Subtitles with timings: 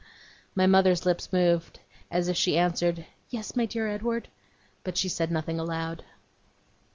[0.55, 4.29] My mother's lips moved, as if she answered 'Yes, my dear Edward,'
[4.83, 6.03] but she said nothing aloud.